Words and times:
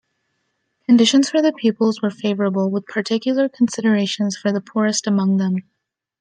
Conditions 0.87 1.29
for 1.29 1.43
the 1.43 1.53
pupils 1.53 2.01
were 2.01 2.09
favourable, 2.09 2.71
with 2.71 2.87
particular 2.87 3.47
considerations 3.47 4.35
for 4.35 4.51
the 4.51 4.59
poorest 4.59 5.05
among 5.05 5.37
them. 5.37 5.57